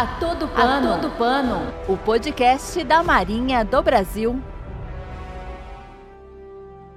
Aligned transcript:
A 0.00 0.06
todo 0.18 0.48
pano. 0.48 0.94
A 0.94 0.96
todo 0.96 1.10
pano. 1.18 1.60
O 1.86 1.94
podcast 1.94 2.82
da 2.84 3.02
Marinha 3.02 3.62
do 3.62 3.82
Brasil. 3.82 4.40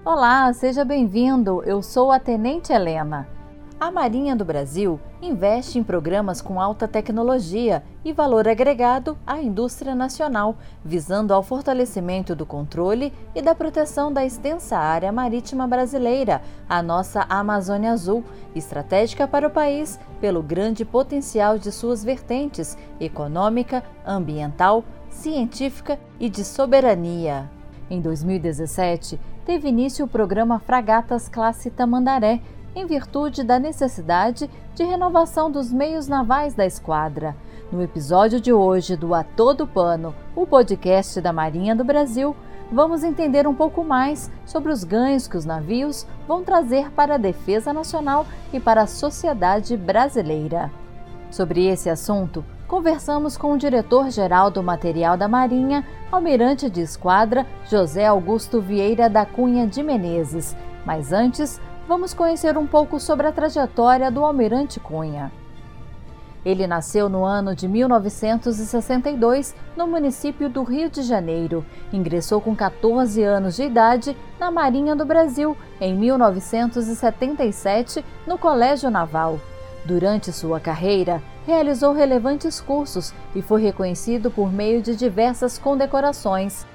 Olá, 0.06 0.54
seja 0.54 0.86
bem-vindo. 0.86 1.62
Eu 1.66 1.82
sou 1.82 2.14
a 2.14 2.18
Tenente 2.18 2.72
Helena. 2.72 3.28
A 3.84 3.92
Marinha 3.92 4.34
do 4.34 4.46
Brasil 4.46 4.98
investe 5.22 5.78
em 5.78 5.84
programas 5.84 6.40
com 6.42 6.58
alta 6.58 6.88
tecnologia 6.88 7.84
e 8.06 8.14
valor 8.14 8.48
agregado 8.48 9.18
à 9.28 9.42
indústria 9.42 9.94
nacional, 9.94 10.56
visando 10.86 11.34
ao 11.34 11.44
fortalecimento 11.44 12.34
do 12.34 12.46
controle 12.46 13.12
e 13.36 13.42
da 13.42 13.54
proteção 13.54 14.10
da 14.10 14.24
extensa 14.24 14.78
área 14.78 15.12
marítima 15.12 15.68
brasileira, 15.68 16.42
a 16.70 16.82
nossa 16.82 17.26
Amazônia 17.28 17.92
Azul, 17.92 18.24
estratégica 18.56 19.28
para 19.28 19.48
o 19.48 19.52
país 19.52 20.00
pelo 20.22 20.42
grande 20.42 20.86
potencial 20.86 21.58
de 21.58 21.70
suas 21.70 22.06
vertentes 22.06 22.78
econômica, 23.02 23.84
ambiental, 24.06 24.86
científica 25.10 26.00
e 26.22 26.30
de 26.30 26.46
soberania. 26.46 27.52
Em 27.90 28.00
2017, 28.00 29.20
teve 29.46 29.68
início 29.68 30.06
o 30.06 30.08
programa 30.08 30.58
Fragatas 30.58 31.28
Classe 31.28 31.70
Tamandaré, 31.70 32.40
em 32.76 32.86
virtude 32.86 33.44
da 33.44 33.60
necessidade 33.60 34.50
de 34.74 34.84
renovação 34.84 35.52
dos 35.52 35.72
meios 35.72 36.08
navais 36.08 36.54
da 36.54 36.66
esquadra. 36.66 37.36
No 37.72 37.82
episódio 37.82 38.40
de 38.40 38.54
hoje 38.54 38.96
do 38.96 39.14
A 39.14 39.24
Todo 39.24 39.68
Pano, 39.68 40.14
o 40.36 40.46
podcast 40.46 41.20
da 41.22 41.34
Marinha 41.34 41.76
do 41.76 41.84
Brasil, 41.84 42.36
vamos 42.72 43.04
entender 43.04 43.48
um 43.48 43.54
pouco 43.54 43.84
mais 43.84 44.32
sobre 44.46 44.72
os 44.72 44.84
ganhos 44.84 45.28
que 45.28 45.38
os 45.38 45.46
navios 45.46 46.06
vão 46.28 46.44
trazer 46.44 46.92
para 46.92 47.16
a 47.16 47.20
defesa 47.20 47.72
nacional 47.72 48.26
e 48.52 48.60
para 48.60 48.84
a 48.84 48.88
sociedade 48.88 49.78
brasileira. 49.78 50.72
Sobre 51.30 51.68
esse 51.68 51.90
assunto, 51.90 52.46
conversamos 52.68 53.38
com 53.38 53.54
o 53.54 53.58
diretor-geral 53.58 54.52
do 54.52 54.62
Material 54.62 55.18
da 55.18 55.28
Marinha, 55.28 55.86
almirante 56.12 56.70
de 56.70 56.82
esquadra 56.82 57.46
José 57.70 58.06
Augusto 58.06 58.62
Vieira 58.62 59.10
da 59.10 59.26
Cunha 59.26 59.66
de 59.66 59.82
Menezes. 59.82 60.56
Mas 60.86 61.14
antes, 61.14 61.60
vamos 61.88 62.14
conhecer 62.14 62.58
um 62.58 62.66
pouco 62.66 63.00
sobre 63.00 63.28
a 63.28 63.32
trajetória 63.32 64.10
do 64.10 64.24
Almirante 64.24 64.80
Cunha. 64.80 65.32
Ele 66.46 66.68
nasceu 66.68 67.08
no 67.08 67.24
ano 67.24 67.56
de 67.56 67.70
1962 67.70 69.56
no 69.78 69.88
município 69.88 70.50
do 70.50 70.62
Rio 70.64 70.90
de 70.90 71.02
Janeiro. 71.02 71.66
Ingressou 71.92 72.40
com 72.42 72.54
14 72.54 73.24
anos 73.24 73.56
de 73.56 73.64
idade 73.64 74.16
na 74.38 74.52
Marinha 74.52 74.96
do 74.96 75.06
Brasil 75.06 75.58
em 75.80 75.96
1977 75.96 78.04
no 78.28 78.38
Colégio 78.38 78.92
Naval. 78.92 79.40
Durante 79.86 80.34
sua 80.34 80.60
carreira, 80.60 81.24
realizou 81.46 81.94
relevantes 81.94 82.60
cursos 82.60 83.14
e 83.34 83.42
foi 83.42 83.62
reconhecido 83.62 84.30
por 84.30 84.52
meio 84.52 84.82
de 84.82 84.98
diversas 84.98 85.58
condecorações. 85.58 86.68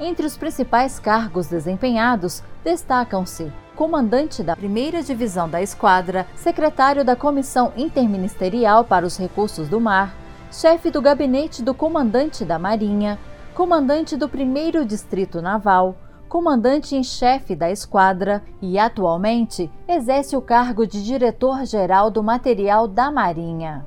Entre 0.00 0.26
os 0.26 0.36
principais 0.36 0.98
cargos 0.98 1.46
desempenhados 1.46 2.42
destacam-se 2.64 3.52
comandante 3.74 4.42
da 4.42 4.54
primeira 4.54 5.02
divisão 5.02 5.48
da 5.48 5.62
esquadra, 5.62 6.26
secretário 6.34 7.04
da 7.04 7.16
Comissão 7.16 7.72
Interministerial 7.76 8.84
para 8.84 9.06
os 9.06 9.16
Recursos 9.16 9.68
do 9.68 9.80
Mar, 9.80 10.14
chefe 10.50 10.90
do 10.90 11.00
gabinete 11.00 11.62
do 11.62 11.72
comandante 11.72 12.44
da 12.44 12.58
Marinha, 12.58 13.18
comandante 13.54 14.16
do 14.16 14.28
primeiro 14.28 14.84
Distrito 14.84 15.40
Naval, 15.40 15.96
comandante 16.28 16.96
em 16.96 17.02
chefe 17.02 17.54
da 17.54 17.70
esquadra 17.70 18.42
e, 18.60 18.78
atualmente, 18.78 19.70
exerce 19.88 20.36
o 20.36 20.42
cargo 20.42 20.86
de 20.86 21.02
diretor-geral 21.04 22.10
do 22.10 22.22
material 22.22 22.86
da 22.86 23.10
Marinha. 23.10 23.86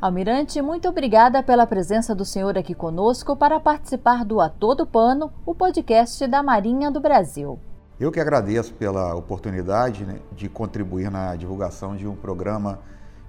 Almirante, 0.00 0.60
muito 0.60 0.88
obrigada 0.88 1.42
pela 1.42 1.66
presença 1.66 2.14
do 2.14 2.24
senhor 2.24 2.58
aqui 2.58 2.74
conosco 2.74 3.34
para 3.34 3.58
participar 3.58 4.24
do 4.24 4.40
A 4.40 4.48
Todo 4.48 4.86
Pano, 4.86 5.32
o 5.46 5.54
podcast 5.54 6.26
da 6.26 6.42
Marinha 6.42 6.90
do 6.90 7.00
Brasil. 7.00 7.58
Eu 7.98 8.12
que 8.12 8.20
agradeço 8.20 8.74
pela 8.74 9.14
oportunidade 9.14 10.04
né, 10.04 10.18
de 10.32 10.50
contribuir 10.50 11.10
na 11.10 11.34
divulgação 11.34 11.96
de 11.96 12.06
um 12.06 12.14
programa 12.14 12.78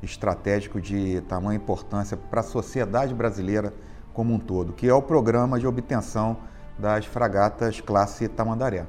estratégico 0.04 0.82
de 0.82 1.22
tamanha 1.22 1.56
importância 1.56 2.18
para 2.18 2.42
a 2.42 2.44
sociedade 2.44 3.14
brasileira 3.14 3.74
como 4.14 4.34
um 4.34 4.40
todo, 4.40 4.74
que 4.74 4.86
é 4.86 4.94
o 4.94 5.02
programa 5.02 5.58
de 5.58 5.66
obtenção 5.66 6.36
das 6.78 7.06
fragatas 7.06 7.80
classe 7.80 8.28
Tamandaré. 8.28 8.86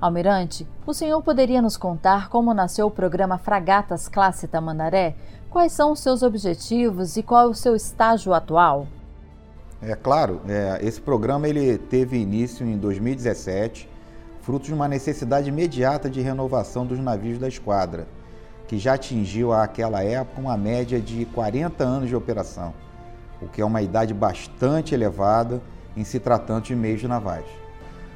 Almirante, 0.00 0.64
o 0.86 0.94
senhor 0.94 1.20
poderia 1.20 1.60
nos 1.60 1.76
contar 1.76 2.28
como 2.28 2.54
nasceu 2.54 2.86
o 2.86 2.90
programa 2.92 3.38
Fragatas 3.38 4.08
Classe 4.08 4.46
Tamandaré? 4.46 5.16
Quais 5.50 5.72
são 5.72 5.90
os 5.90 5.98
seus 5.98 6.22
objetivos 6.22 7.16
e 7.16 7.24
qual 7.24 7.46
é 7.46 7.50
o 7.50 7.54
seu 7.54 7.74
estágio 7.74 8.32
atual? 8.32 8.86
É 9.82 9.96
claro, 9.96 10.40
é, 10.48 10.78
esse 10.80 11.00
programa 11.00 11.48
ele 11.48 11.76
teve 11.76 12.16
início 12.16 12.64
em 12.64 12.78
2017 12.78 13.97
fruto 14.48 14.64
de 14.64 14.72
uma 14.72 14.88
necessidade 14.88 15.50
imediata 15.50 16.08
de 16.08 16.22
renovação 16.22 16.86
dos 16.86 16.98
navios 16.98 17.38
da 17.38 17.46
esquadra, 17.46 18.08
que 18.66 18.78
já 18.78 18.94
atingiu 18.94 19.52
àquela 19.52 20.02
época 20.02 20.40
uma 20.40 20.56
média 20.56 20.98
de 20.98 21.26
40 21.26 21.84
anos 21.84 22.08
de 22.08 22.16
operação, 22.16 22.72
o 23.42 23.46
que 23.46 23.60
é 23.60 23.64
uma 23.66 23.82
idade 23.82 24.14
bastante 24.14 24.94
elevada 24.94 25.60
em 25.94 26.02
se 26.02 26.18
tratando 26.18 26.62
de 26.62 26.74
meios 26.74 27.02
navais. 27.02 27.44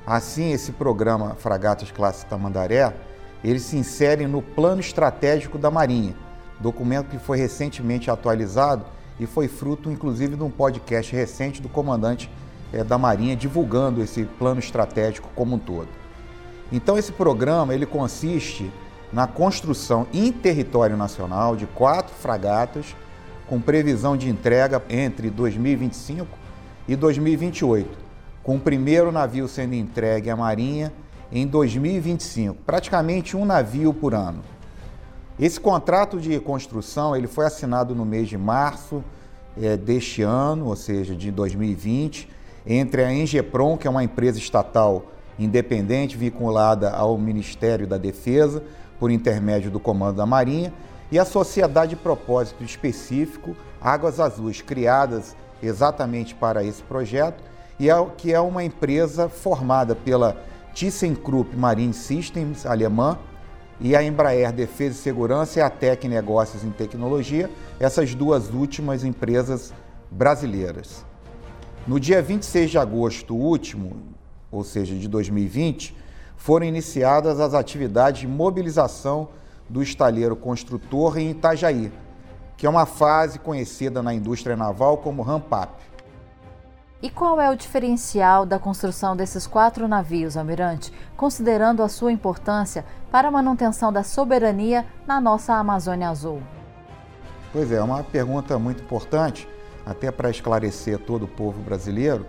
Assim, 0.06 0.52
esse 0.52 0.72
programa 0.72 1.34
Fragatas 1.34 1.90
Classe 1.90 2.24
Tamandaré, 2.24 2.94
ele 3.44 3.58
se 3.58 3.76
insere 3.76 4.26
no 4.26 4.40
Plano 4.40 4.80
Estratégico 4.80 5.58
da 5.58 5.70
Marinha, 5.70 6.16
documento 6.58 7.10
que 7.10 7.18
foi 7.18 7.36
recentemente 7.36 8.10
atualizado 8.10 8.86
e 9.20 9.26
foi 9.26 9.48
fruto, 9.48 9.90
inclusive, 9.90 10.34
de 10.34 10.42
um 10.42 10.50
podcast 10.50 11.14
recente 11.14 11.60
do 11.60 11.68
comandante 11.68 12.30
é, 12.72 12.82
da 12.82 12.96
Marinha 12.96 13.36
divulgando 13.36 14.02
esse 14.02 14.24
plano 14.24 14.60
estratégico 14.60 15.28
como 15.34 15.56
um 15.56 15.58
todo. 15.58 16.00
Então 16.72 16.96
esse 16.96 17.12
programa 17.12 17.74
ele 17.74 17.84
consiste 17.84 18.72
na 19.12 19.26
construção 19.26 20.06
em 20.12 20.32
território 20.32 20.96
nacional 20.96 21.54
de 21.54 21.66
quatro 21.66 22.14
fragatas 22.14 22.96
com 23.46 23.60
previsão 23.60 24.16
de 24.16 24.30
entrega 24.30 24.82
entre 24.88 25.28
2025 25.28 26.26
e 26.88 26.96
2028, 26.96 27.98
com 28.42 28.56
o 28.56 28.60
primeiro 28.60 29.12
navio 29.12 29.46
sendo 29.46 29.74
entregue 29.74 30.30
à 30.30 30.36
Marinha 30.36 30.90
em 31.30 31.46
2025, 31.46 32.62
praticamente 32.64 33.36
um 33.36 33.44
navio 33.44 33.92
por 33.92 34.14
ano. 34.14 34.40
Esse 35.38 35.60
contrato 35.60 36.18
de 36.18 36.38
construção 36.40 37.14
ele 37.14 37.26
foi 37.26 37.44
assinado 37.44 37.94
no 37.94 38.04
mês 38.04 38.28
de 38.28 38.38
março 38.38 39.04
é, 39.60 39.76
deste 39.76 40.22
ano, 40.22 40.66
ou 40.66 40.76
seja, 40.76 41.14
de 41.14 41.30
2020, 41.30 42.28
entre 42.66 43.02
a 43.02 43.12
Engepron, 43.12 43.76
que 43.76 43.86
é 43.86 43.90
uma 43.90 44.04
empresa 44.04 44.38
estatal 44.38 45.06
independente 45.44 46.16
vinculada 46.16 46.90
ao 46.90 47.18
Ministério 47.18 47.86
da 47.86 47.98
Defesa, 47.98 48.62
por 48.98 49.10
intermédio 49.10 49.70
do 49.70 49.80
Comando 49.80 50.16
da 50.16 50.26
Marinha, 50.26 50.72
e 51.10 51.18
a 51.18 51.24
Sociedade 51.24 51.90
de 51.90 51.96
Propósito 51.96 52.64
Específico 52.64 53.56
Águas 53.80 54.20
Azuis, 54.20 54.62
criadas 54.62 55.36
exatamente 55.62 56.34
para 56.34 56.64
esse 56.64 56.82
projeto, 56.82 57.42
e 57.78 57.90
é, 57.90 58.06
que 58.16 58.32
é 58.32 58.40
uma 58.40 58.64
empresa 58.64 59.28
formada 59.28 59.94
pela 59.94 60.36
ThyssenKrupp 60.74 61.56
Marine 61.56 61.92
Systems, 61.92 62.64
alemã, 62.64 63.18
e 63.80 63.96
a 63.96 64.02
Embraer 64.02 64.52
Defesa 64.52 64.94
e 64.94 65.02
Segurança 65.02 65.58
e 65.58 65.62
a 65.62 65.68
Tec 65.68 66.04
Negócios 66.04 66.62
em 66.62 66.70
Tecnologia, 66.70 67.50
essas 67.80 68.14
duas 68.14 68.50
últimas 68.50 69.02
empresas 69.02 69.74
brasileiras. 70.10 71.04
No 71.86 71.98
dia 71.98 72.22
26 72.22 72.70
de 72.70 72.78
agosto 72.78 73.34
último, 73.34 73.96
ou 74.52 74.62
seja, 74.62 74.94
de 74.94 75.08
2020, 75.08 75.96
foram 76.36 76.66
iniciadas 76.66 77.40
as 77.40 77.54
atividades 77.54 78.20
de 78.20 78.28
mobilização 78.28 79.30
do 79.68 79.82
estaleiro 79.82 80.36
construtor 80.36 81.16
em 81.16 81.30
Itajaí, 81.30 81.90
que 82.56 82.66
é 82.66 82.70
uma 82.70 82.84
fase 82.84 83.38
conhecida 83.38 84.02
na 84.02 84.12
indústria 84.12 84.54
naval 84.54 84.98
como 84.98 85.22
ramp-up. 85.22 85.72
E 87.00 87.10
qual 87.10 87.40
é 87.40 87.50
o 87.50 87.56
diferencial 87.56 88.46
da 88.46 88.58
construção 88.58 89.16
desses 89.16 89.46
quatro 89.46 89.88
navios, 89.88 90.36
Almirante, 90.36 90.92
considerando 91.16 91.82
a 91.82 91.88
sua 91.88 92.12
importância 92.12 92.84
para 93.10 93.26
a 93.26 93.30
manutenção 93.30 93.92
da 93.92 94.04
soberania 94.04 94.86
na 95.06 95.20
nossa 95.20 95.54
Amazônia 95.54 96.10
Azul? 96.10 96.40
Pois 97.52 97.72
é, 97.72 97.76
é 97.76 97.82
uma 97.82 98.04
pergunta 98.04 98.56
muito 98.58 98.84
importante, 98.84 99.48
até 99.84 100.12
para 100.12 100.30
esclarecer 100.30 100.98
todo 100.98 101.24
o 101.24 101.28
povo 101.28 101.60
brasileiro 101.60 102.24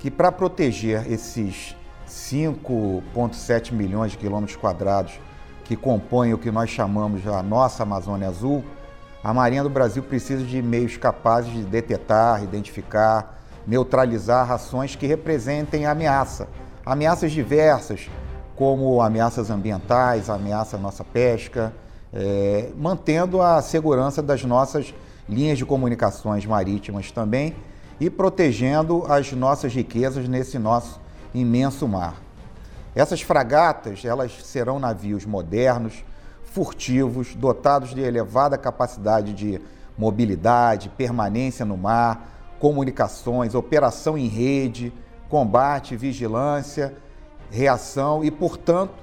que 0.00 0.10
para 0.10 0.32
proteger 0.32 1.12
esses 1.12 1.76
5,7 2.08 3.70
milhões 3.72 4.12
de 4.12 4.18
quilômetros 4.18 4.56
quadrados 4.56 5.20
que 5.64 5.76
compõem 5.76 6.32
o 6.32 6.38
que 6.38 6.50
nós 6.50 6.70
chamamos 6.70 7.24
a 7.26 7.42
nossa 7.42 7.82
Amazônia 7.82 8.26
Azul, 8.26 8.64
a 9.22 9.32
Marinha 9.34 9.62
do 9.62 9.68
Brasil 9.68 10.02
precisa 10.02 10.42
de 10.42 10.60
meios 10.62 10.96
capazes 10.96 11.52
de 11.52 11.62
detectar, 11.62 12.42
identificar, 12.42 13.44
neutralizar 13.66 14.50
ações 14.50 14.96
que 14.96 15.06
representem 15.06 15.84
ameaça. 15.84 16.48
Ameaças 16.84 17.30
diversas, 17.30 18.08
como 18.56 19.02
ameaças 19.02 19.50
ambientais, 19.50 20.30
ameaça 20.30 20.78
à 20.78 20.80
nossa 20.80 21.04
pesca, 21.04 21.74
é, 22.12 22.70
mantendo 22.74 23.42
a 23.42 23.60
segurança 23.60 24.22
das 24.22 24.42
nossas 24.44 24.94
linhas 25.28 25.58
de 25.58 25.66
comunicações 25.66 26.46
marítimas 26.46 27.12
também 27.12 27.54
e 28.00 28.08
protegendo 28.08 29.04
as 29.06 29.30
nossas 29.32 29.74
riquezas 29.74 30.26
nesse 30.26 30.58
nosso 30.58 30.98
imenso 31.34 31.86
mar. 31.86 32.16
Essas 32.94 33.20
fragatas, 33.20 34.04
elas 34.04 34.32
serão 34.42 34.80
navios 34.80 35.24
modernos, 35.24 36.02
furtivos, 36.42 37.34
dotados 37.34 37.94
de 37.94 38.00
elevada 38.00 38.58
capacidade 38.58 39.32
de 39.32 39.60
mobilidade, 39.96 40.88
permanência 40.88 41.64
no 41.64 41.76
mar, 41.76 42.56
comunicações, 42.58 43.54
operação 43.54 44.18
em 44.18 44.26
rede, 44.26 44.92
combate, 45.28 45.96
vigilância, 45.96 46.94
reação 47.50 48.24
e, 48.24 48.30
portanto, 48.30 48.94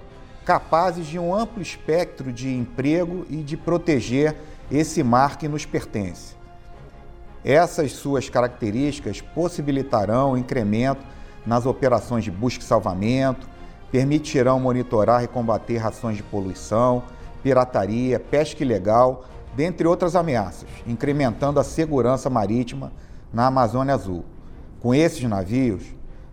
capazes 0.44 1.05
de 1.05 1.19
um 1.19 1.33
amplo 1.33 1.61
espectro 1.61 2.31
de 2.31 2.53
emprego 2.53 3.25
e 3.29 3.38
de 3.38 3.55
proteger 3.55 4.35
esse 4.71 5.03
mar 5.03 5.38
que 5.38 5.47
nos 5.47 5.65
pertence. 5.65 6.36
Essas 7.43 7.93
suas 7.93 8.29
características 8.29 9.21
possibilitarão 9.21 10.37
incremento 10.37 11.03
nas 11.45 11.65
operações 11.65 12.23
de 12.23 12.31
busca 12.31 12.63
e 12.63 12.67
salvamento, 12.67 13.47
permitirão 13.91 14.59
monitorar 14.59 15.23
e 15.23 15.27
combater 15.27 15.77
rações 15.77 16.17
de 16.17 16.23
poluição, 16.23 17.03
pirataria, 17.41 18.19
pesca 18.19 18.63
ilegal, 18.63 19.23
dentre 19.55 19.87
outras 19.87 20.15
ameaças, 20.15 20.67
incrementando 20.85 21.59
a 21.59 21.63
segurança 21.63 22.29
marítima 22.29 22.91
na 23.33 23.47
Amazônia 23.47 23.93
Azul. 23.93 24.25
Com 24.81 24.93
esses 24.93 25.23
navios, 25.23 25.83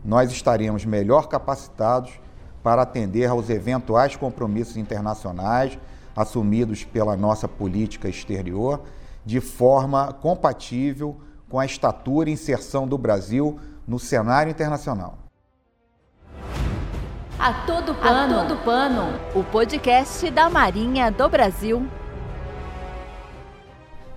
nós 0.04 0.30
estaremos 0.30 0.84
melhor 0.84 1.28
capacitados 1.28 2.12
para 2.62 2.82
atender 2.82 3.26
aos 3.26 3.48
eventuais 3.48 4.16
compromissos 4.16 4.76
internacionais 4.76 5.78
assumidos 6.16 6.84
pela 6.84 7.16
nossa 7.16 7.46
política 7.48 8.08
exterior 8.08 8.80
de 9.24 9.40
forma 9.40 10.12
compatível 10.12 11.20
com 11.48 11.58
a 11.58 11.64
estatura 11.64 12.28
e 12.28 12.32
inserção 12.32 12.86
do 12.86 12.98
Brasil 12.98 13.58
no 13.86 13.98
cenário 13.98 14.50
internacional. 14.50 15.18
A 17.38 17.52
todo 17.66 17.94
pano, 17.94 18.40
a 18.40 18.46
todo 18.46 18.64
pano, 18.64 19.20
o 19.34 19.42
podcast 19.44 20.30
da 20.30 20.48
Marinha 20.48 21.10
do 21.10 21.28
Brasil. 21.28 21.86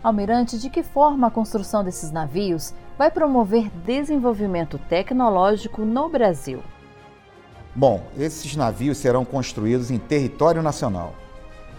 Almirante, 0.03 0.57
de 0.57 0.69
que 0.69 0.83
forma 0.83 1.27
a 1.27 1.31
construção 1.31 1.83
desses 1.83 2.11
navios 2.11 2.73
vai 2.97 3.11
promover 3.11 3.69
desenvolvimento 3.85 4.77
tecnológico 4.77 5.83
no 5.83 6.07
Brasil? 6.07 6.63
Bom, 7.75 8.01
esses 8.17 8.55
navios 8.55 8.97
serão 8.97 9.25
construídos 9.25 9.91
em 9.91 9.99
território 9.99 10.63
nacional, 10.63 11.13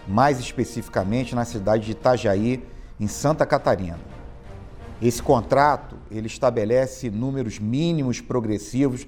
mais 0.07 0.39
especificamente 0.39 1.33
na 1.33 1.43
cidade 1.43 1.85
de 1.85 1.91
Itajaí, 1.91 2.63
em 2.99 3.07
Santa 3.07 3.45
Catarina. 3.45 3.99
Esse 5.01 5.23
contrato 5.23 5.95
ele 6.11 6.27
estabelece 6.27 7.09
números 7.09 7.57
mínimos 7.57 8.19
progressivos 8.19 9.07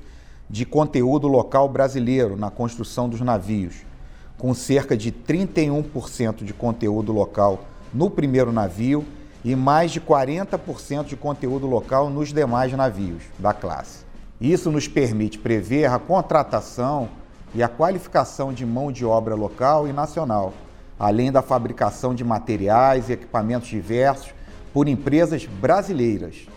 de 0.50 0.66
conteúdo 0.66 1.28
local 1.28 1.68
brasileiro 1.68 2.38
na 2.38 2.50
construção 2.50 3.10
dos 3.10 3.22
navios, 3.22 3.86
com 4.38 4.54
cerca 4.54 4.96
de 4.96 5.12
31% 5.12 6.44
de 6.44 6.54
conteúdo 6.54 7.12
local 7.12 7.66
no 7.94 8.10
primeiro 8.10 8.52
navio 8.52 9.06
e 9.44 9.56
mais 9.56 9.92
de 9.92 10.00
40% 10.00 11.06
de 11.06 11.16
conteúdo 11.16 11.68
local 11.68 12.10
nos 12.10 12.32
demais 12.32 12.72
navios 12.74 13.24
da 13.38 13.54
classe. 13.54 14.06
Isso 14.40 14.72
nos 14.72 14.88
permite 14.88 15.38
prever 15.38 15.86
a 15.86 16.00
contratação 16.00 17.10
e 17.54 17.62
a 17.62 17.68
qualificação 17.68 18.54
de 18.54 18.66
mão 18.66 18.92
de 18.92 19.06
obra 19.06 19.36
local 19.36 19.88
e 19.88 19.94
nacional, 19.94 20.54
além 21.02 21.32
da 21.32 21.42
fabricação 21.42 22.14
de 22.14 22.24
materiais 22.24 23.10
e 23.10 23.14
equipamentos 23.14 23.68
diversos 23.68 24.36
por 24.72 24.88
empresas 24.88 25.48
brasileiras, 25.48 26.48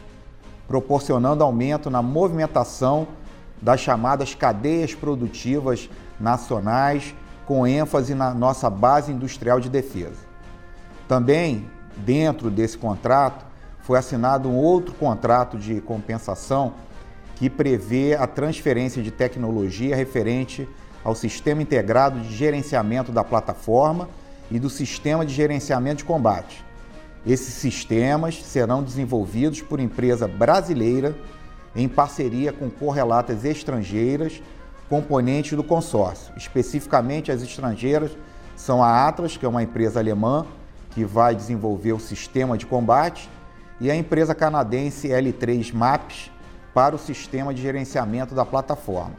proporcionando 0.69 1.43
aumento 1.43 1.89
na 1.89 2.03
movimentação 2.03 3.09
das 3.63 3.81
chamadas 3.81 4.35
cadeias 4.35 4.95
produtivas 4.95 5.89
nacionais, 6.21 7.15
com 7.47 7.67
ênfase 7.67 8.15
na 8.15 8.35
nossa 8.35 8.69
base 8.69 9.11
industrial 9.11 9.61
de 9.61 9.71
defesa. 9.71 10.21
Também, 11.09 11.67
dentro 11.97 12.51
desse 12.51 12.77
contrato, 12.77 13.47
foi 13.81 13.99
assinado 13.99 14.51
um 14.51 14.57
outro 14.57 14.93
contrato 14.97 15.57
de 15.57 15.81
compensação 15.81 16.75
que 17.37 17.49
prevê 17.49 18.15
a 18.15 18.27
transferência 18.27 19.03
de 19.03 19.11
tecnologia 19.11 19.97
referente 19.97 20.69
ao 21.03 21.15
sistema 21.15 21.63
integrado 21.63 22.21
de 22.21 22.37
gerenciamento 22.37 23.11
da 23.11 23.25
plataforma 23.25 24.07
e 24.51 24.59
do 24.59 24.71
sistema 24.71 25.25
de 25.25 25.33
gerenciamento 25.33 25.99
de 25.99 26.05
combate. 26.05 26.65
Esses 27.27 27.55
sistemas 27.55 28.43
serão 28.43 28.83
desenvolvidos 28.83 29.63
por 29.63 29.81
empresa 29.81 30.29
brasileira 30.29 31.17
em 31.75 31.89
parceria 31.89 32.53
com 32.53 32.71
correlatas 32.71 33.45
estrangeiras, 33.45 34.43
componentes 34.89 35.57
do 35.57 35.65
consórcio. 35.65 36.33
Especificamente, 36.37 37.33
as 37.33 37.43
estrangeiras 37.43 38.17
são 38.55 38.83
a 38.83 39.09
Atlas, 39.09 39.37
que 39.37 39.45
é 39.45 39.49
uma 39.49 39.63
empresa 39.63 39.99
alemã 39.99 40.47
que 40.91 41.05
vai 41.05 41.35
desenvolver 41.35 41.93
o 41.93 41.99
sistema 41.99 42.57
de 42.57 42.67
combate, 42.67 43.29
e 43.81 43.91
a 43.91 43.97
empresa 43.97 44.35
canadense 44.35 45.09
L3 45.09 45.73
Maps 45.73 46.31
para 46.73 46.95
o 46.95 46.99
sistema 46.99 47.53
de 47.53 47.61
gerenciamento 47.61 48.35
da 48.35 48.45
plataforma. 48.45 49.15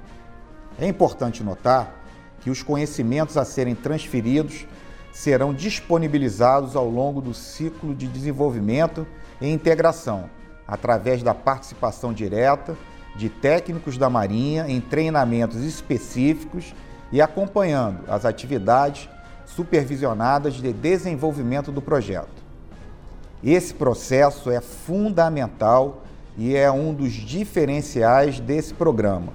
É 0.80 0.88
importante 0.88 1.44
notar 1.44 1.94
que 2.39 2.50
os 2.50 2.63
conhecimentos 2.63 3.38
a 3.38 3.44
serem 3.44 3.75
transferidos 3.75 4.66
serão 5.16 5.54
disponibilizados 5.54 6.76
ao 6.76 6.90
longo 6.90 7.22
do 7.22 7.34
ciclo 7.34 7.96
de 7.96 8.06
desenvolvimento 8.06 9.08
e 9.40 9.50
integração, 9.50 10.30
através 10.68 11.24
da 11.24 11.34
participação 11.34 12.12
direta 12.12 12.76
de 13.16 13.30
técnicos 13.30 13.98
da 13.98 14.10
Marinha 14.10 14.66
em 14.68 14.82
treinamentos 14.82 15.64
específicos 15.64 16.76
e 17.14 17.22
acompanhando 17.22 18.00
as 18.10 18.26
atividades 18.26 19.08
supervisionadas 19.46 20.56
de 20.56 20.74
desenvolvimento 20.74 21.72
do 21.72 21.82
projeto. 21.82 22.44
Esse 23.42 23.74
processo 23.74 24.52
é 24.52 24.60
fundamental 24.60 26.04
e 26.38 26.58
é 26.58 26.70
um 26.70 26.94
dos 26.94 27.14
diferenciais 27.14 28.42
desse 28.42 28.74
programa 28.74 29.32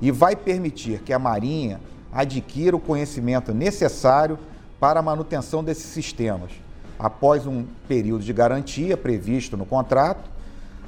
e 0.00 0.10
vai 0.10 0.34
permitir 0.34 1.02
que 1.02 1.12
a 1.12 1.18
Marinha 1.18 1.82
adquira 2.10 2.74
o 2.74 2.80
conhecimento 2.80 3.52
necessário 3.52 4.38
para 4.80 5.00
a 5.00 5.02
manutenção 5.02 5.62
desses 5.62 5.86
sistemas, 5.86 6.50
após 6.98 7.46
um 7.46 7.64
período 7.86 8.24
de 8.24 8.32
garantia 8.32 8.96
previsto 8.96 9.56
no 9.56 9.66
contrato, 9.66 10.30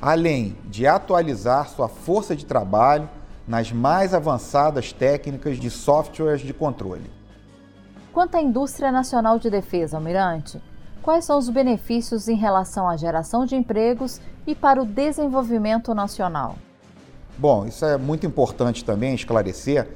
além 0.01 0.57
de 0.67 0.87
atualizar 0.87 1.69
sua 1.69 1.89
força 1.89 2.35
de 2.35 2.47
trabalho 2.47 3.09
nas 3.47 3.73
mais 3.73 4.15
avançadas 4.15 4.93
técnicas 4.93 5.59
de 5.59 5.71
softwares 5.71 6.41
de 6.41 6.55
controle. 6.55 7.11
Quanto 8.13 8.37
à 8.37 8.43
indústria 8.43 8.91
nacional 8.91 9.39
de 9.39 9.51
defesa, 9.51 9.97
Almirante, 9.97 10.61
quais 11.03 11.25
são 11.25 11.39
os 11.39 11.49
benefícios 11.49 12.29
em 12.29 12.37
relação 12.37 12.89
à 12.89 12.97
geração 12.97 13.45
de 13.45 13.57
empregos 13.57 14.21
e 14.47 14.55
para 14.55 14.83
o 14.83 14.87
desenvolvimento 14.87 15.95
nacional? 15.95 16.57
Bom, 17.37 17.67
isso 17.67 17.85
é 17.85 17.97
muito 17.97 18.27
importante 18.27 18.85
também 18.85 19.15
esclarecer 19.15 19.89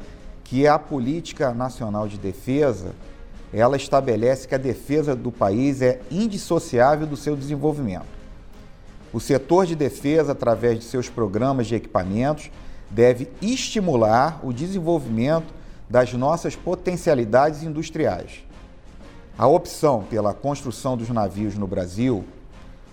que 0.45 0.67
a 0.67 0.79
política 0.79 1.53
nacional 1.53 2.07
de 2.07 2.19
defesa 2.19 2.95
ela 3.53 3.77
estabelece 3.77 4.49
que 4.49 4.55
a 4.55 4.59
defesa 4.59 5.15
do 5.15 5.31
país 5.31 5.81
é 5.81 6.01
indissociável 6.11 7.07
do 7.07 7.17
seu 7.17 7.37
desenvolvimento. 7.37 8.07
O 9.13 9.21
setor 9.21 9.65
de 9.65 9.77
defesa, 9.77 10.33
através 10.33 10.79
de 10.81 10.85
seus 10.85 11.09
programas 11.09 11.69
de 11.69 11.77
equipamentos, 11.77 12.51
deve 12.91 13.31
estimular 13.41 14.41
o 14.43 14.53
desenvolvimento 14.53 15.55
das 15.89 16.13
nossas 16.15 16.57
potencialidades 16.57 17.63
industriais. 17.63 18.45
A 19.39 19.47
opção 19.47 20.03
pela 20.03 20.35
construção 20.35 20.97
dos 20.97 21.09
navios 21.11 21.57
no 21.57 21.67
Brasil, 21.67 22.25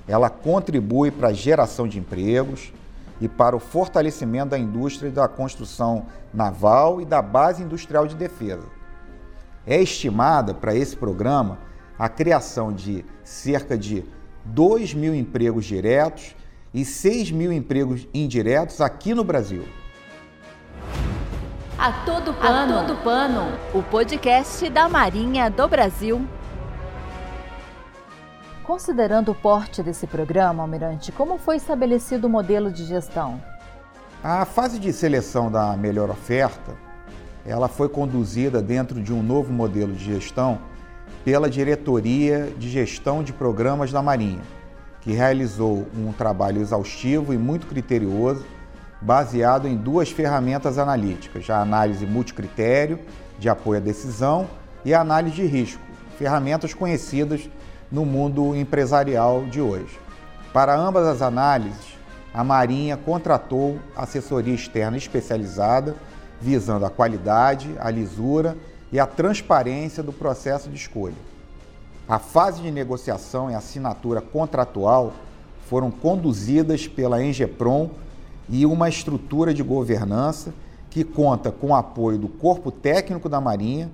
ela 0.08 0.30
contribui 0.30 1.10
para 1.10 1.30
a 1.30 1.34
geração 1.34 1.88
de 1.88 1.98
empregos 1.98 2.72
e 3.20 3.28
para 3.28 3.56
o 3.56 3.60
fortalecimento 3.60 4.52
da 4.52 4.60
indústria 4.60 5.10
da 5.10 5.28
construção 5.28 6.06
naval 6.32 7.02
e 7.02 7.06
da 7.06 7.22
base 7.22 7.64
industrial 7.64 8.06
de 8.06 8.16
defesa 8.16 8.81
é 9.66 9.82
estimada 9.82 10.54
para 10.54 10.76
esse 10.76 10.96
programa 10.96 11.60
a 11.98 12.10
criação 12.10 12.74
de 12.74 13.06
cerca 13.24 13.78
de 13.78 14.04
2 14.46 14.94
mil 14.94 15.14
empregos 15.14 15.66
diretos 15.66 16.36
e 16.74 16.84
6 16.84 17.32
mil 17.32 17.52
empregos 17.52 18.08
indiretos 18.14 18.82
aqui 18.82 19.14
no 19.14 19.24
Brasil. 19.24 19.64
A 21.78 21.92
todo 22.06 22.34
pano, 22.34 22.78
a 22.78 22.84
todo 22.86 23.04
pano, 23.04 23.58
o 23.74 23.84
podcast 23.84 24.70
da 24.70 24.88
Marinha 24.88 25.50
do 25.50 25.68
Brasil. 25.68 26.28
Considerando 28.64 29.32
o 29.32 29.36
porte 29.36 29.84
desse 29.84 30.06
programa, 30.08 30.64
Almirante, 30.64 31.12
como 31.12 31.38
foi 31.38 31.58
estabelecido 31.58 32.28
o 32.28 32.30
modelo 32.30 32.72
de 32.72 32.86
gestão? 32.86 33.42
A 34.24 34.46
fase 34.46 34.80
de 34.80 34.94
seleção 34.94 35.52
da 35.52 35.76
melhor 35.76 36.10
oferta 36.12 36.91
ela 37.46 37.68
foi 37.68 37.90
conduzida 37.90 38.62
dentro 38.62 39.02
de 39.02 39.14
um 39.14 39.24
novo 39.24 39.52
modelo 39.52 39.94
de 39.94 40.06
gestão 40.06 40.60
pela 41.24 41.50
Diretoria 41.50 42.52
de 42.58 42.70
Gestão 42.70 43.24
de 43.24 43.32
Programas 43.34 43.92
da 43.92 44.02
Marinha, 44.02 44.42
que 45.02 45.12
realizou 45.12 45.88
um 45.98 46.12
trabalho 46.12 46.62
exaustivo 46.62 47.34
e 47.34 47.38
muito 47.38 47.68
criterioso, 47.68 48.46
baseado 49.02 49.68
em 49.68 49.76
duas 49.76 50.12
ferramentas 50.12 50.78
analíticas: 50.78 51.50
a 51.50 51.62
análise 51.62 52.06
multicritério, 52.06 53.00
de 53.40 53.50
apoio 53.50 53.80
à 53.80 53.84
decisão, 53.84 54.48
e 54.86 54.94
a 54.94 55.02
análise 55.02 55.36
de 55.36 55.46
risco, 55.46 55.82
ferramentas 56.18 56.74
conhecidas 56.74 57.50
no 57.92 58.06
mundo 58.06 58.56
empresarial 58.56 59.44
de 59.46 59.60
hoje. 59.62 60.00
Para 60.54 60.76
ambas 60.76 61.06
as 61.08 61.22
análises, 61.22 61.98
a 62.34 62.44
Marinha 62.44 62.96
contratou 62.96 63.80
assessoria 63.96 64.54
externa 64.54 64.98
especializada, 64.98 65.96
visando 66.42 66.86
a 66.86 66.90
qualidade, 66.90 67.76
a 67.80 67.90
lisura 67.90 68.58
e 68.92 69.00
a 69.00 69.06
transparência 69.06 70.02
do 70.02 70.12
processo 70.12 70.70
de 70.70 70.76
escolha. 70.76 71.16
A 72.10 72.20
fase 72.20 72.62
de 72.62 72.72
negociação 72.72 73.50
e 73.50 73.56
assinatura 73.56 74.20
contratual 74.20 75.14
foram 75.68 75.92
conduzidas 75.92 76.88
pela 76.88 77.24
Engeprom 77.24 77.92
e 78.50 78.66
uma 78.66 78.90
estrutura 78.90 79.54
de 79.54 79.64
governança 79.64 80.54
que 80.90 81.04
conta 81.04 81.52
com 81.52 81.68
o 81.68 81.76
apoio 81.76 82.18
do 82.18 82.28
Corpo 82.28 82.72
Técnico 82.72 83.30
da 83.30 83.40
Marinha 83.40 83.90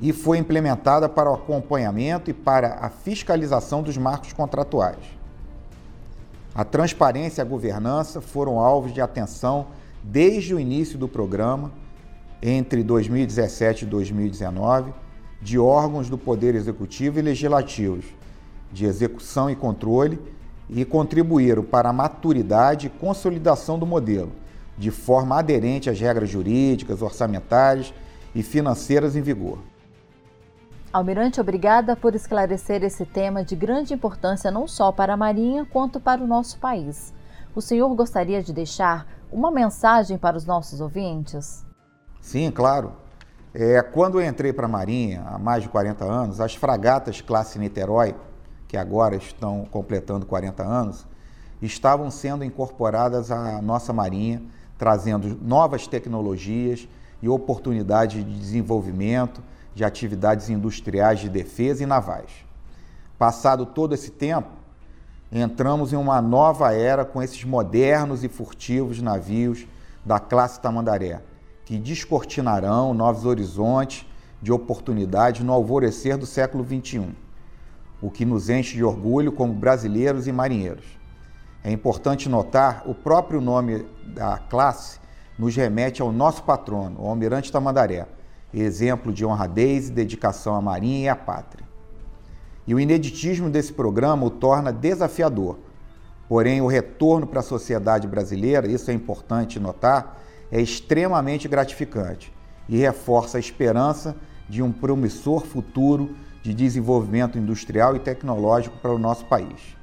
e 0.00 0.12
foi 0.12 0.36
implementada 0.36 1.08
para 1.08 1.30
o 1.30 1.34
acompanhamento 1.34 2.28
e 2.28 2.34
para 2.34 2.74
a 2.80 2.90
fiscalização 2.90 3.82
dos 3.82 3.96
marcos 3.96 4.32
contratuais. 4.32 4.98
A 6.54 6.64
transparência 6.64 7.40
e 7.40 7.42
a 7.42 7.48
governança 7.48 8.20
foram 8.20 8.58
alvos 8.58 8.92
de 8.92 9.00
atenção 9.00 9.68
desde 10.02 10.54
o 10.54 10.60
início 10.60 10.98
do 10.98 11.06
programa, 11.06 11.72
entre 12.42 12.82
2017 12.82 13.84
e 13.84 13.88
2019, 13.88 14.92
de 15.40 15.58
órgãos 15.58 16.08
do 16.08 16.18
Poder 16.18 16.54
Executivo 16.54 17.18
e 17.18 17.22
Legislativos, 17.22 18.04
de 18.72 18.84
execução 18.84 19.50
e 19.50 19.56
controle, 19.56 20.18
e 20.68 20.84
contribuíram 20.84 21.62
para 21.62 21.90
a 21.90 21.92
maturidade 21.92 22.86
e 22.86 22.90
consolidação 22.90 23.78
do 23.78 23.86
modelo, 23.86 24.32
de 24.78 24.90
forma 24.90 25.38
aderente 25.38 25.90
às 25.90 26.00
regras 26.00 26.30
jurídicas, 26.30 27.02
orçamentárias 27.02 27.92
e 28.34 28.42
financeiras 28.42 29.14
em 29.14 29.20
vigor. 29.20 29.58
Almirante, 30.92 31.40
obrigada 31.40 31.96
por 31.96 32.14
esclarecer 32.14 32.82
esse 32.84 33.04
tema 33.04 33.44
de 33.44 33.56
grande 33.56 33.94
importância 33.94 34.50
não 34.50 34.66
só 34.68 34.92
para 34.92 35.14
a 35.14 35.16
Marinha, 35.16 35.66
quanto 35.70 35.98
para 35.98 36.22
o 36.22 36.26
nosso 36.26 36.58
país. 36.58 37.12
O 37.54 37.60
senhor 37.60 37.94
gostaria 37.94 38.42
de 38.42 38.50
deixar 38.50 39.06
uma 39.30 39.50
mensagem 39.50 40.16
para 40.16 40.38
os 40.38 40.46
nossos 40.46 40.80
ouvintes? 40.80 41.66
Sim, 42.18 42.50
claro. 42.50 42.92
É, 43.52 43.82
quando 43.82 44.18
eu 44.18 44.26
entrei 44.26 44.54
para 44.54 44.64
a 44.64 44.68
Marinha, 44.68 45.22
há 45.26 45.38
mais 45.38 45.62
de 45.62 45.68
40 45.68 46.02
anos, 46.02 46.40
as 46.40 46.54
fragatas 46.54 47.20
classe 47.20 47.58
Niterói, 47.58 48.14
que 48.66 48.78
agora 48.78 49.16
estão 49.16 49.66
completando 49.70 50.24
40 50.24 50.62
anos, 50.62 51.06
estavam 51.60 52.10
sendo 52.10 52.42
incorporadas 52.42 53.30
à 53.30 53.60
nossa 53.60 53.92
Marinha, 53.92 54.42
trazendo 54.78 55.38
novas 55.42 55.86
tecnologias 55.86 56.88
e 57.20 57.28
oportunidades 57.28 58.24
de 58.24 58.38
desenvolvimento 58.38 59.42
de 59.74 59.84
atividades 59.84 60.48
industriais 60.48 61.20
de 61.20 61.28
defesa 61.28 61.82
e 61.82 61.86
navais. 61.86 62.30
Passado 63.18 63.66
todo 63.66 63.94
esse 63.94 64.10
tempo, 64.10 64.61
entramos 65.40 65.92
em 65.92 65.96
uma 65.96 66.20
nova 66.20 66.74
era 66.74 67.04
com 67.04 67.22
esses 67.22 67.42
modernos 67.42 68.22
e 68.22 68.28
furtivos 68.28 69.00
navios 69.00 69.66
da 70.04 70.20
classe 70.20 70.60
Tamandaré, 70.60 71.22
que 71.64 71.78
descortinarão 71.78 72.92
novos 72.92 73.24
horizontes 73.24 74.06
de 74.42 74.52
oportunidades 74.52 75.42
no 75.42 75.52
alvorecer 75.52 76.18
do 76.18 76.26
século 76.26 76.64
XXI, 76.64 77.14
o 78.02 78.10
que 78.10 78.24
nos 78.24 78.50
enche 78.50 78.76
de 78.76 78.84
orgulho 78.84 79.32
como 79.32 79.54
brasileiros 79.54 80.26
e 80.26 80.32
marinheiros. 80.32 80.84
É 81.64 81.70
importante 81.70 82.28
notar 82.28 82.82
o 82.86 82.94
próprio 82.94 83.40
nome 83.40 83.86
da 84.04 84.36
classe 84.36 85.00
nos 85.38 85.56
remete 85.56 86.02
ao 86.02 86.12
nosso 86.12 86.42
patrono, 86.42 87.00
o 87.00 87.08
Almirante 87.08 87.50
Tamandaré, 87.50 88.06
exemplo 88.52 89.12
de 89.12 89.24
honradez 89.24 89.88
e 89.88 89.92
dedicação 89.92 90.54
à 90.54 90.60
Marinha 90.60 91.04
e 91.04 91.08
à 91.08 91.16
pátria. 91.16 91.71
E 92.66 92.74
o 92.74 92.80
ineditismo 92.80 93.50
desse 93.50 93.72
programa 93.72 94.26
o 94.26 94.30
torna 94.30 94.72
desafiador. 94.72 95.58
Porém, 96.28 96.60
o 96.60 96.66
retorno 96.66 97.26
para 97.26 97.40
a 97.40 97.42
sociedade 97.42 98.06
brasileira, 98.06 98.66
isso 98.66 98.90
é 98.90 98.94
importante 98.94 99.60
notar, 99.60 100.22
é 100.50 100.60
extremamente 100.60 101.48
gratificante 101.48 102.32
e 102.68 102.76
reforça 102.78 103.36
a 103.36 103.40
esperança 103.40 104.16
de 104.48 104.62
um 104.62 104.70
promissor 104.70 105.44
futuro 105.44 106.14
de 106.42 106.52
desenvolvimento 106.52 107.38
industrial 107.38 107.96
e 107.96 108.00
tecnológico 108.00 108.76
para 108.78 108.92
o 108.92 108.98
nosso 108.98 109.24
país. 109.26 109.76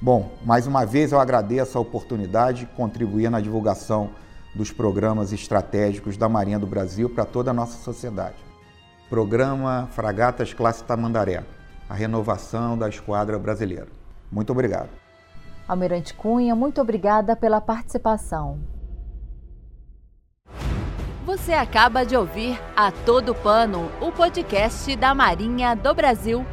Bom, 0.00 0.32
mais 0.44 0.66
uma 0.66 0.84
vez 0.84 1.12
eu 1.12 1.20
agradeço 1.20 1.78
a 1.78 1.80
oportunidade 1.80 2.60
de 2.60 2.66
contribuir 2.66 3.30
na 3.30 3.40
divulgação 3.40 4.10
dos 4.54 4.70
programas 4.70 5.32
estratégicos 5.32 6.16
da 6.16 6.28
Marinha 6.28 6.58
do 6.58 6.66
Brasil 6.66 7.08
para 7.08 7.24
toda 7.24 7.50
a 7.50 7.54
nossa 7.54 7.82
sociedade. 7.82 8.36
Programa 9.14 9.88
Fragatas 9.92 10.52
Classe 10.52 10.82
Tamandaré, 10.82 11.44
a 11.88 11.94
renovação 11.94 12.76
da 12.76 12.88
esquadra 12.88 13.38
brasileira. 13.38 13.86
Muito 14.28 14.50
obrigado. 14.50 14.88
Almirante 15.68 16.12
Cunha, 16.12 16.52
muito 16.56 16.80
obrigada 16.80 17.36
pela 17.36 17.60
participação. 17.60 18.58
Você 21.24 21.52
acaba 21.52 22.04
de 22.04 22.16
ouvir 22.16 22.60
A 22.74 22.90
Todo 22.90 23.36
Pano, 23.36 23.88
o 24.00 24.10
podcast 24.10 24.96
da 24.96 25.14
Marinha 25.14 25.76
do 25.76 25.94
Brasil 25.94 26.44